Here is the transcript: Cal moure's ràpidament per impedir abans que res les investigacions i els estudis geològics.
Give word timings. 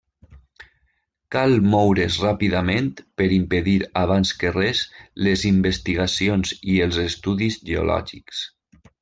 Cal 1.33 1.51
moure's 1.73 2.17
ràpidament 2.23 2.87
per 3.21 3.27
impedir 3.35 3.75
abans 4.05 4.33
que 4.41 4.55
res 4.55 4.81
les 5.29 5.45
investigacions 5.51 6.57
i 6.77 6.81
els 6.89 6.99
estudis 7.05 7.61
geològics. 7.71 8.43